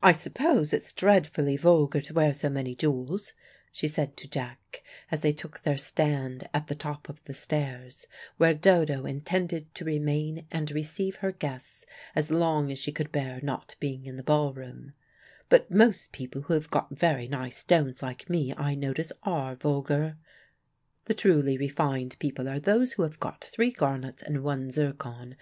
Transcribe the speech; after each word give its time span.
"I 0.00 0.12
suppose 0.12 0.72
it's 0.72 0.92
dreadfully 0.92 1.56
vulgar 1.56 2.00
to 2.02 2.14
wear 2.14 2.32
so 2.32 2.48
many 2.48 2.76
jewels," 2.76 3.32
she 3.72 3.88
said 3.88 4.16
to 4.18 4.28
Jack, 4.28 4.84
as 5.10 5.22
they 5.22 5.32
took 5.32 5.62
their 5.62 5.76
stand 5.76 6.48
at 6.54 6.68
the 6.68 6.76
top 6.76 7.08
of 7.08 7.20
the 7.24 7.34
stairs, 7.34 8.06
where 8.36 8.54
Dodo 8.54 9.06
intended 9.06 9.74
to 9.74 9.84
remain 9.84 10.46
and 10.52 10.70
receive 10.70 11.16
her 11.16 11.32
guests, 11.32 11.84
as 12.14 12.30
long 12.30 12.70
as 12.70 12.78
she 12.78 12.92
could 12.92 13.10
bear 13.10 13.40
not 13.42 13.74
being 13.80 14.06
in 14.06 14.14
the 14.14 14.22
ball 14.22 14.52
room, 14.52 14.92
"but 15.48 15.68
most 15.68 16.12
people 16.12 16.42
who 16.42 16.54
have 16.54 16.70
got 16.70 16.94
very 16.96 17.26
nice 17.26 17.56
stones 17.56 18.04
like 18.04 18.30
me 18.30 18.54
I 18.56 18.76
notice 18.76 19.10
are 19.24 19.56
vulgar. 19.56 20.16
The 21.06 21.14
truly 21.14 21.58
refined 21.58 22.16
people 22.20 22.48
are 22.48 22.60
those 22.60 22.92
who 22.92 23.02
have 23.02 23.18
got 23.18 23.42
three 23.42 23.72
garnets 23.72 24.22
and 24.22 24.44
one 24.44 24.70
zircon. 24.70 25.32